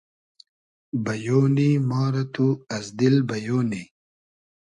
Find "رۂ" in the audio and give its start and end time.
2.13-2.23